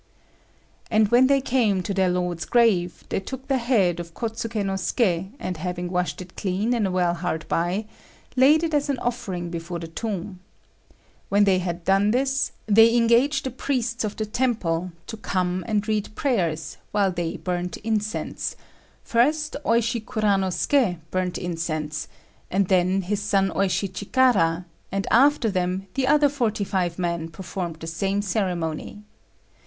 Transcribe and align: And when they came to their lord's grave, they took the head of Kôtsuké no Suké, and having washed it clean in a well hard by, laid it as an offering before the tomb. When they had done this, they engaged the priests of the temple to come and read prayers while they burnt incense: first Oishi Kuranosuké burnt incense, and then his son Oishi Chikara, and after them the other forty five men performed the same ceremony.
And 0.89 1.09
when 1.09 1.27
they 1.27 1.41
came 1.41 1.83
to 1.83 1.93
their 1.93 2.09
lord's 2.09 2.43
grave, 2.45 3.03
they 3.09 3.19
took 3.19 3.47
the 3.47 3.59
head 3.59 3.99
of 3.99 4.15
Kôtsuké 4.15 4.65
no 4.65 4.73
Suké, 4.73 5.29
and 5.39 5.57
having 5.57 5.91
washed 5.91 6.23
it 6.23 6.35
clean 6.35 6.73
in 6.73 6.87
a 6.87 6.91
well 6.91 7.13
hard 7.13 7.47
by, 7.47 7.85
laid 8.35 8.63
it 8.63 8.73
as 8.73 8.89
an 8.89 8.97
offering 8.97 9.51
before 9.51 9.77
the 9.77 9.87
tomb. 9.87 10.39
When 11.29 11.43
they 11.43 11.59
had 11.59 11.85
done 11.85 12.09
this, 12.09 12.51
they 12.65 12.97
engaged 12.97 13.43
the 13.43 13.51
priests 13.51 14.03
of 14.03 14.15
the 14.15 14.25
temple 14.25 14.91
to 15.05 15.17
come 15.17 15.63
and 15.67 15.87
read 15.87 16.15
prayers 16.15 16.77
while 16.91 17.11
they 17.11 17.37
burnt 17.37 17.77
incense: 17.83 18.55
first 19.03 19.55
Oishi 19.63 20.03
Kuranosuké 20.03 20.97
burnt 21.11 21.37
incense, 21.37 22.07
and 22.49 22.69
then 22.69 23.03
his 23.03 23.21
son 23.21 23.51
Oishi 23.51 23.87
Chikara, 23.87 24.65
and 24.91 25.05
after 25.11 25.51
them 25.51 25.85
the 25.93 26.07
other 26.07 26.27
forty 26.27 26.63
five 26.63 26.97
men 26.97 27.29
performed 27.29 27.75
the 27.81 27.85
same 27.85 28.23
ceremony. 28.23 29.03